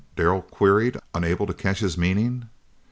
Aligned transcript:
Darrell 0.15 0.41
queried, 0.41 0.97
unable 1.13 1.45
to 1.45 1.53
catch 1.53 1.77
his 1.79 1.95
meaning. 1.95 2.49